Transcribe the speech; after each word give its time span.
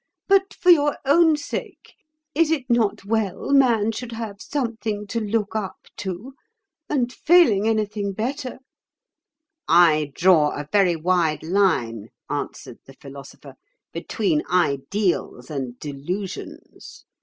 But 0.27 0.55
for 0.55 0.71
your 0.71 0.97
own 1.05 1.35
sake—is 1.37 2.49
it 2.49 2.67
not 2.71 3.05
well 3.05 3.51
man 3.53 3.91
should 3.91 4.13
have 4.13 4.41
something 4.41 5.05
to 5.05 5.19
look 5.19 5.55
up 5.55 5.77
to, 5.97 6.33
and 6.89 7.13
failing 7.13 7.67
anything 7.67 8.11
better—?" 8.11 8.57
"I 9.67 10.11
draw 10.15 10.55
a 10.59 10.67
very 10.71 10.95
wide 10.95 11.43
line," 11.43 12.07
answered 12.31 12.79
the 12.87 12.95
Philosopher, 12.95 13.53
"between 13.93 14.41
ideals 14.49 15.51
and 15.51 15.77
delusions. 15.77 17.05